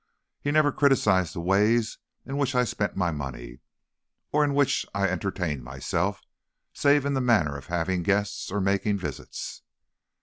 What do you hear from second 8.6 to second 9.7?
making visits."